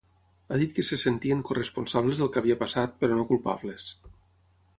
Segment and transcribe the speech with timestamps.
[0.53, 3.93] Ha dit que se sentien corresponsables del que havia passat, però no culpables.